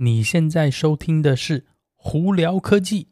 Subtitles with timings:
[0.00, 1.62] 你现在收听的是
[1.96, 3.08] 《胡聊科技》。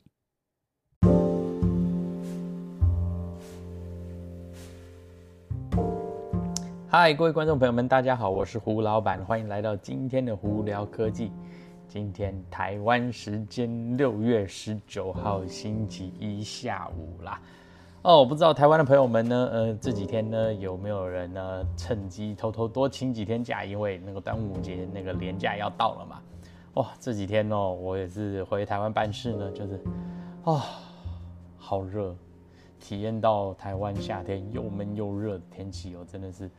[6.87, 11.27] 嗨，各位观众朋友们，大家好，我是胡老板，欢迎来到今天的《胡聊科技》。
[11.89, 17.43] 今天台湾时间六月十九号星期一下午啦。
[18.03, 23.65] 哦，我不知道台湾的朋友们呢，呃，这几天呢有没有人呢趁机偷偷多请几天假？
[23.65, 26.23] 因为那个端午节那个连假要到了嘛。
[26.77, 29.81] 哇，这几天哦，我也是回台湾办事呢，就是，
[30.45, 30.65] 啊，
[31.59, 32.15] 好热，
[32.79, 36.51] 体验到台湾夏天又闷又热的天气哦，真的是，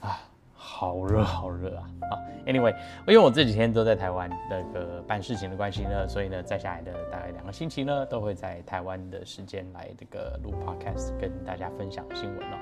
[0.00, 0.20] 啊。
[0.58, 1.84] 好热好热啊！
[2.10, 2.74] 啊，Anyway，
[3.06, 12.56] 因为我这几天都在台湾那个办事情的关系呢，所以呢，在下来的大概两个星期呢，都会在台湾的时间来这个录 Podcast，跟大家分享新闻哦。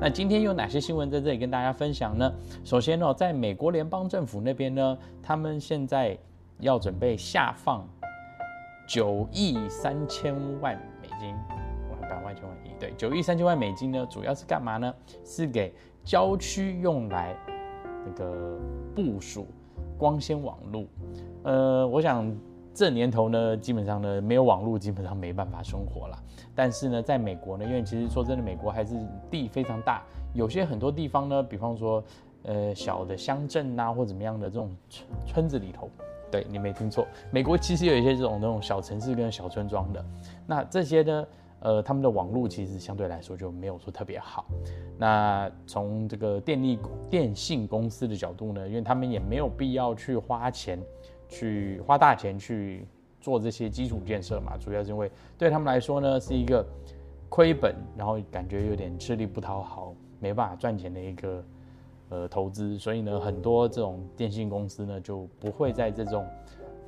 [0.00, 2.32] 那今天有哪些新闻在这里跟大家分享呢？
[2.64, 6.16] 首先哦，在美国联邦政府那边呢，他们现在
[6.60, 7.86] 要准备下放
[8.86, 11.34] 九亿三千万美金，
[11.90, 14.94] 哇，百万千万亿，对，九亿三千万美金呢，主要是干嘛呢？
[15.24, 17.36] 是给郊区用来
[18.06, 18.58] 那个
[18.94, 19.46] 部署
[19.98, 20.84] 光纤网络，
[21.44, 22.34] 呃，我想
[22.72, 26.18] 这年头呢，基本上呢没有网络，基本上没办法生活了。
[26.54, 28.94] 但是呢，在美国呢，因为其实说真的，美国还是
[29.30, 30.02] 地非常大，
[30.34, 32.02] 有些很多地方呢，比方说
[32.44, 35.88] 呃小的乡镇呐，或怎么样的这种村村子里头，
[36.30, 40.04] 对，你没听错，美国其实有一些这种那种小城市跟小村庄的，
[40.46, 41.26] 那这些呢。
[41.60, 44.46] 呃，他们的网络其实相对来说就没有说特别好。
[44.98, 46.78] 那从这个电力
[47.10, 50.80] 电信公司的角度呢，因为他们也没有必要去花钱，
[51.28, 52.86] 去花大钱去
[53.20, 54.56] 做这些基础建设嘛。
[54.58, 56.66] 主要是因为对他们来说呢，是一个
[57.28, 61.44] 亏本，然后感觉有点吃力不讨好，没办法赚钱的一个
[62.08, 62.78] 呃投资。
[62.78, 66.26] 所以呢，很多这种电信公司呢，就不会在这种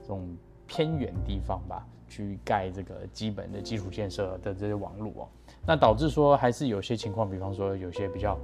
[0.00, 0.34] 这种
[0.66, 1.86] 偏远地方吧。
[2.12, 5.28] 去盖这个基本的基础建设的这些网络哦，
[5.66, 8.38] 那导致说还是有些情况，比方说有些比较，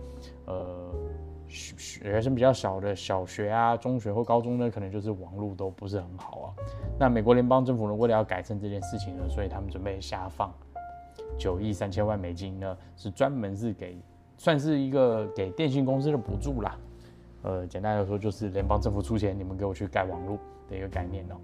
[0.47, 0.91] 呃，
[1.49, 6.55] 学生比较小的小学啊、中学或高中呢，可能就是网络都不是很好啊。
[6.99, 10.51] 那美国联邦政府呢，为了要改善这件事情呢，所以他们准备下放
[11.39, 14.01] 九亿三千万美金呢，是专门是给
[14.39, 16.75] 算是一个给电信公司的补助啦。
[17.43, 20.39] 呃，简单来说就是联邦政府出钱，你们给我去盖网络
[20.71, 21.37] 的一个概念哦，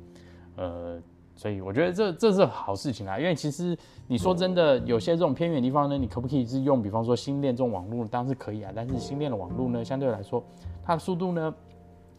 [0.56, 1.02] 呃。
[1.36, 8.72] 所以我觉得这这是好事情啊，因为其实你说真的，有些这种偏远地方呢，你可不可以是用，比方说星链这种网络，当然是可以啊。
[8.74, 10.42] 但是星链的网络呢，相对来说，
[10.82, 11.52] 它的速度呢，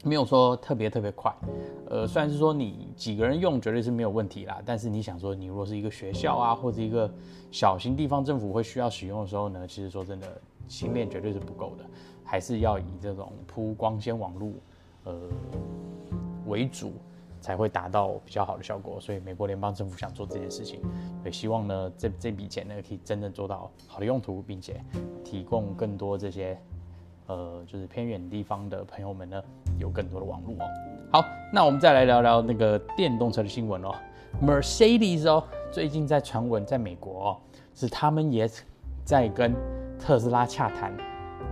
[0.03, 1.34] 没有说特别特别快。
[1.90, 7.09] 呃，虽然是说你几个人用绝对是没有问题啦，但是你想说，你如果是一个学校啊，或者一个
[7.52, 10.28] 小型地方政府会需要使用的时候呢，其实说真的，
[10.68, 11.86] 星链绝对是不够的，
[12.22, 14.52] 还是要以这种铺光纤网络，
[15.06, 15.22] 呃，
[16.47, 16.92] 为主。
[17.45, 20.81] 才会达到比较好的效果，所以美国联邦政府想做这件事情，
[21.23, 24.81] 也希望呢，这这笔钱呢可以真正做到好的用途，并且
[25.23, 26.57] 提供更多这些
[27.28, 29.39] 呃就是偏远地方的朋友们呢
[29.78, 30.66] 有更多的网络哦。
[31.13, 31.23] 好，
[31.53, 33.94] 那我们再来聊聊那个电动车的新闻哦
[34.41, 37.38] ，Mercedes 哦，最近在传闻在美国哦，
[37.75, 38.50] 是他们也
[39.03, 39.53] 在跟
[40.00, 40.91] 特斯拉洽谈，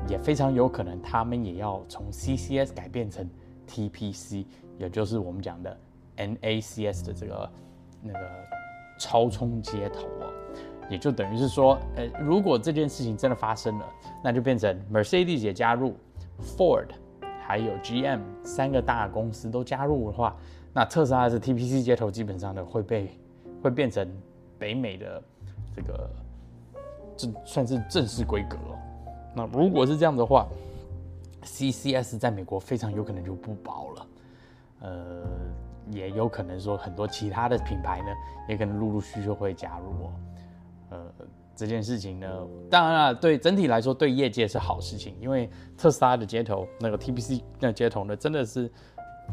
[0.10, 3.30] 也非常有可能他们也要从 CCS 改变成
[3.68, 4.46] TPC。
[4.80, 5.78] 也就是我们讲的
[6.18, 7.50] NACS 的这个
[8.02, 8.20] 那个
[9.00, 10.34] 超充接头哦，
[10.90, 13.86] 也就等于是说，呃，如果这件事情真的发生了，
[14.24, 15.96] 那就变成 Mercedes 也加入
[16.42, 16.88] ，Ford
[17.40, 20.36] 还有 GM 三个大公司都加入的话，
[20.74, 23.12] 那特斯拉的 TPC 接头基本上呢会被
[23.62, 24.08] 会变成
[24.58, 25.24] 北美的
[25.76, 26.10] 这个
[27.16, 28.78] 这算是正式规格哦。
[29.36, 30.48] 那如果是这样的话
[31.44, 34.08] ，CCS 在美国非常有可能就不保了。
[34.82, 35.24] 呃，
[35.92, 38.08] 也有可能说很多其他的品牌呢，
[38.50, 40.14] 也可能陆陆续续会加入哦。
[40.90, 41.06] 呃，
[41.56, 48.70] 这件事情呢，当然了，对整体来说，对业界是好事情，因为特斯拉的接头那个 TPC 那接头呢，真的是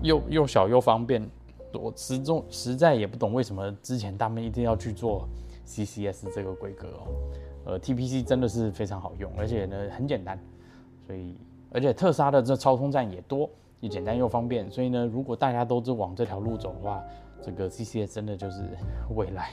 [0.02, 1.28] 又又小又方便。
[1.72, 5.28] 我始终实在也不懂为什么之前他们一定要去做
[5.66, 7.06] CCS 这个规格哦。
[7.64, 10.36] 呃，TPC 真的是非常好用，而且呢很简单，
[11.06, 11.36] 所以
[11.70, 13.48] 而且特斯拉的这超充站也多。
[13.80, 17.02] 也简单又方便，所以呢，如果大家都是往这条路走的话，
[17.40, 18.62] 这个 CCS 真的就是
[19.14, 19.52] 未来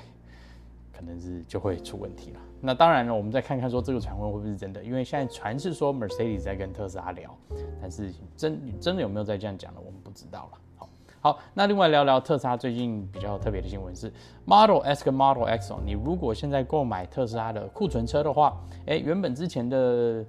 [0.93, 2.39] 可能是就会出问题了。
[2.59, 7.33] 那当然了，我们再看看说这个传闻会不会是真的，因为现在传是说 Mercedes 在跟特斯拉聊，
[7.81, 9.79] 但是真真的有没有在这样讲呢？
[9.79, 10.59] 我们不知道了。
[10.75, 10.89] 好，
[11.21, 14.11] 好，那另外聊聊特斯拉最近比较特别的新闻是
[14.43, 20.25] Model S 跟 Model X，你如果现在购买特斯拉的库存车的话，诶，原本之前的。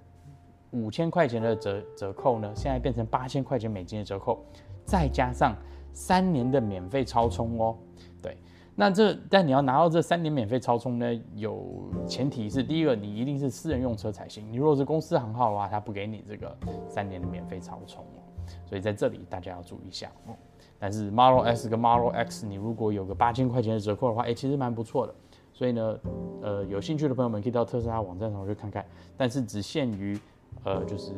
[0.73, 4.45] 五千块钱的折折扣呢，现在变成八千块钱美金的折扣，
[4.85, 5.55] 再加上
[5.93, 7.77] 三年的免费超充哦。
[8.23, 8.37] 对，
[8.75, 14.45] 那这但你要拿到这三年免费超充呢，有前提是第一个，你一定是私人用车才行。
[14.53, 16.57] 你如果是公司行号的话，他不给你这个
[16.89, 18.21] 三年的免费超充哦。
[18.65, 20.35] 所以在这里大家要注意一下哦。
[20.79, 25.15] 但是 Model S 跟 Model X，你如果有个八千块钱的折扣的话，哎，其实蛮不错的。
[25.53, 25.99] 所以呢，
[26.41, 28.85] 呃，有兴趣的朋友们可以到特斯拉网站上去看看。
[29.17, 30.17] 但是只限于，
[30.65, 31.13] 呃，就是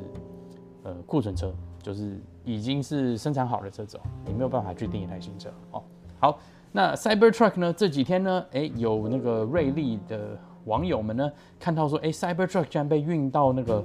[0.85, 1.53] 呃库存车，
[1.83, 5.83] 就是已经是生产好的车子哦，你没有办法去订一台新车哦。
[6.19, 6.39] 好，
[6.73, 7.73] 那 Cybertruck 呢？
[7.73, 13.85] 这几天呢，哎，有那个瑞丽的网友们呢，看到说，哎，Cybertruck 居然被运到那个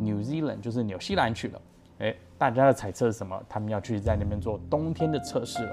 [0.00, 1.60] New Zealand，就是纽西兰去了。
[1.98, 3.40] 哎，大家的猜测是什么？
[3.48, 5.72] 他们要去在那边做冬天的测试了，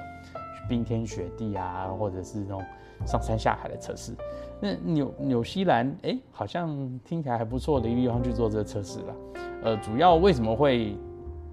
[0.69, 2.63] 冰天雪地啊，或者是那种
[3.05, 4.13] 上山下海的测试。
[4.59, 9.15] 那纽纽西兰，哎，好像听起来还不错的一个地方去做这个测试了。
[9.63, 10.97] 呃，主要为什么会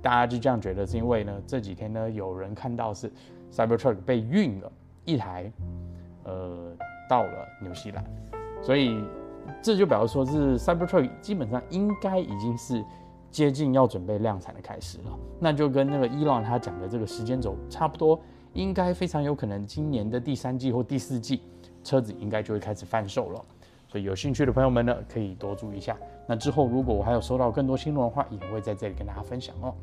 [0.00, 0.87] 大家就这样觉得？
[0.87, 3.12] 是因为呢，这几天呢，有人看到是
[3.52, 4.73] Cybertruck 被运了
[5.05, 5.52] 一台，
[6.25, 6.73] 呃，
[7.08, 8.05] 到了纽西兰，
[8.62, 9.02] 所以
[9.62, 12.85] 这就表示说是 Cybertruck 基本上应该已经是。
[13.32, 15.05] 接近要准备量产的开始了，
[15.38, 18.19] 那就跟那个伊朗他讲的这个时间轴差不多，
[18.52, 21.43] 应该非常有可能今年的第三季或第四季，
[21.85, 23.44] 车子应该就会开始贩售了。
[23.88, 25.97] 所以有兴趣的朋友们呢，可以多注意一下。
[26.26, 29.75] 那之后如果我还有收到更多新闻的话，也会在这里跟大家分享哦。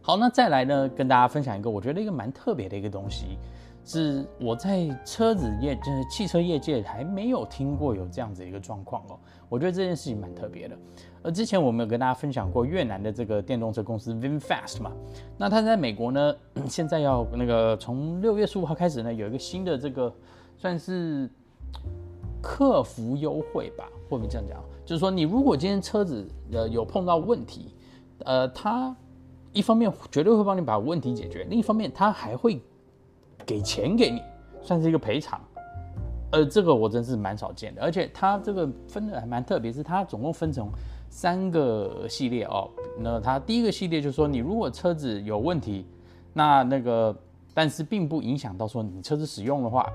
[0.00, 3.38] 好，那再来呢，跟大家分享一个我觉得一个蛮特别的一个东西。
[3.86, 9.16] 是我在车子业，就是汽车业界还没有听过有这样子一个状况哦。
[9.48, 10.76] 我觉得这件事情蛮特别的。
[11.22, 14.90] 而之前我们有跟大家分享过越南的这个电动车公司 VinFast 嘛，
[15.38, 16.34] 那它在美国呢，
[16.68, 20.12] 现在要那个从六月十五号开始呢，有一个新的这个
[20.56, 21.30] 算是
[22.42, 24.60] 客服优惠吧，会不会这样讲？
[24.84, 27.72] 就是说你如果今天车子呃有碰到问题，
[28.24, 28.94] 呃，它
[29.52, 32.60] 一方面绝对会帮你把问题解决，另一方面它还会。
[33.46, 34.20] 给钱给你，
[34.60, 35.40] 算是一个赔偿，
[36.32, 40.68] 呃，这个我真是蛮少见的，而且它这个分的还蛮特别，是它总共分成
[41.08, 42.68] 三个系列哦。
[42.98, 45.86] 那它第一个系列就是说，你如果车子有问题，
[46.32, 47.16] 那那个
[47.54, 49.88] 但是并不影响到说你车子使用的话，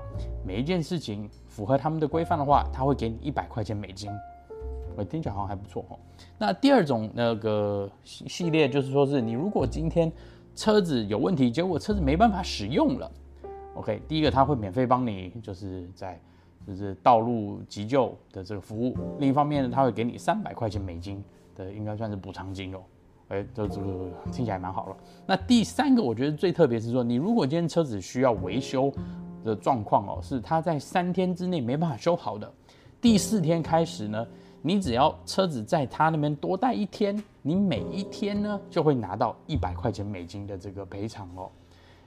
[0.46, 4.10] 每一件事情符合他们的规范的话，他会给你一百块钱美金，
[4.96, 5.98] 我听起来好像还不错哦。
[6.38, 10.10] 那第二种那个系系列就是说是你如果今天
[10.56, 13.10] 车子有问题，结果车子没办法使用了。
[13.74, 16.20] OK，第一个他会免费帮你，就是在
[16.66, 18.96] 就是道路急救的这个服务。
[19.18, 21.22] 另一方面呢，他会给你三百块钱美金
[21.54, 22.78] 的，应该算是补偿金哦。
[23.28, 24.96] 哎，这这个听起来蛮好了。
[25.26, 28.92] 那第三个我觉得最特别是说，你如果今天车子需要维修
[29.42, 32.52] 的状况哦，是它在三天之内没办法修好的，
[33.00, 34.26] 第四天开始呢，
[34.60, 41.50] 你只要车子在他那边多待一天，你每一天呢就会拿到一百块钱美金的这个赔偿哦。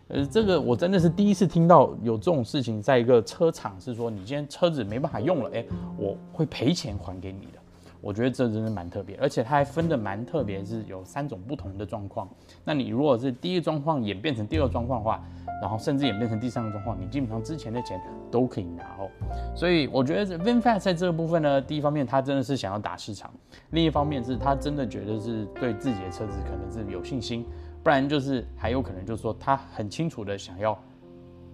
[0.07, 5.65] 呃，这个我真的是第一次听到有这种事情，在一个车厂是说，你今天车子没办法用了，哎，
[5.97, 7.59] 我会赔钱还给你的。
[8.01, 12.29] 我觉得这真的蛮特别，而且它还分得蛮特别，是有三种不同的状况。
[12.63, 15.23] 那你如果是第一个状况演变成第二个状况的话，
[15.59, 17.99] 然后甚至演变成第三个状况，你基本上之前的钱
[18.29, 19.09] 都可以拿哦。
[19.55, 23.33] 所以我觉得 VinFast 在这个部分呢，第一方面他真的是想要打市场，
[23.71, 27.43] 另一方面是他真的觉得是对自己的车子可能是有信心。
[27.85, 30.75] 不然就是还有可能就是说他很清楚的想要，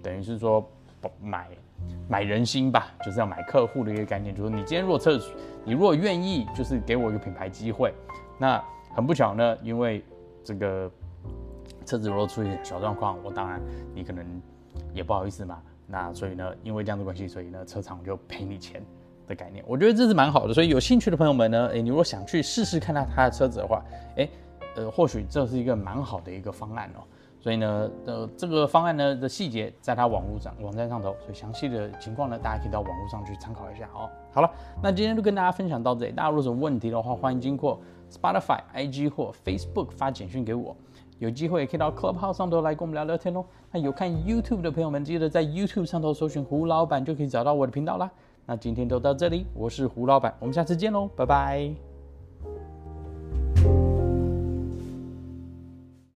[0.01, 0.65] 等于是说
[1.21, 1.50] 买
[2.07, 4.33] 买人心吧，就是要买客户的一个概念。
[4.33, 5.29] 就是你今天如果车子，
[5.65, 7.93] 你如果愿意，就是给我一个品牌机会，
[8.39, 8.63] 那
[8.95, 10.01] 很不巧呢，因为
[10.41, 10.89] 这个
[11.85, 13.61] 车子如果出现小状况，我当然
[13.93, 14.25] 你可能
[14.93, 15.61] 也不好意思嘛。
[15.85, 18.81] 那所以呢，因为这样的关系，所以呢车厂就赔你钱
[19.27, 19.61] 的概念。
[19.67, 23.83] 我觉得这是蛮好的，所以有兴趣的朋友们呢，诶，你如果想去试试看他他的车子的话，
[24.15, 24.29] 诶。
[24.75, 27.04] 呃，或许这是一个蛮好的一个方案哦，
[27.40, 34.10] 所以呢，呃，这个方案呢的细节在它网络上网站上头，所以详细的情况呢，大家可以到网络上去参考一下哦。
[34.32, 34.50] 好了，
[34.82, 40.75] 那今天就跟大家分享到这里，大家如果有什么问题的话，欢迎经过 Spotify、IG 或 Facebook 发简讯给我，
[41.20, 43.44] 有机会也可以到 Clubhouse 上头来跟我们聊聊天哦。
[43.72, 48.10] 那有看 YouTube 的朋友们，记得在 YouTube 上头搜寻胡老板就可以找到我的频道啦。
[48.46, 51.90] 那今天就到这里，我是胡老板，我们下次见喽，拜拜。